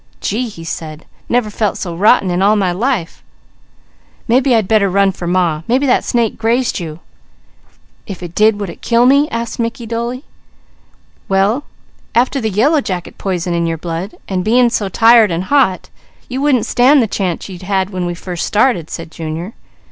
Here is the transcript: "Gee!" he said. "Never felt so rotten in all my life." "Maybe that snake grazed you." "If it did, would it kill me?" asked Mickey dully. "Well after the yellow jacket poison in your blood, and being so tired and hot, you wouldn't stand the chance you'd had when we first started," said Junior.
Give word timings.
"Gee!" 0.19 0.47
he 0.49 0.63
said. 0.63 1.05
"Never 1.29 1.51
felt 1.51 1.77
so 1.77 1.93
rotten 1.95 2.31
in 2.31 2.41
all 2.41 2.55
my 2.55 2.71
life." 2.71 3.21
"Maybe 4.27 4.49
that 4.49 6.03
snake 6.03 6.37
grazed 6.39 6.79
you." 6.79 7.01
"If 8.07 8.23
it 8.23 8.33
did, 8.33 8.59
would 8.59 8.71
it 8.71 8.81
kill 8.81 9.05
me?" 9.05 9.29
asked 9.29 9.59
Mickey 9.59 9.85
dully. 9.85 10.23
"Well 11.29 11.65
after 12.15 12.41
the 12.41 12.49
yellow 12.49 12.81
jacket 12.81 13.19
poison 13.19 13.53
in 13.53 13.67
your 13.67 13.77
blood, 13.77 14.15
and 14.27 14.43
being 14.43 14.71
so 14.71 14.89
tired 14.89 15.29
and 15.29 15.43
hot, 15.43 15.91
you 16.27 16.41
wouldn't 16.41 16.65
stand 16.65 17.03
the 17.03 17.07
chance 17.07 17.47
you'd 17.47 17.61
had 17.61 17.91
when 17.91 18.07
we 18.07 18.15
first 18.15 18.43
started," 18.47 18.89
said 18.89 19.11
Junior. 19.11 19.53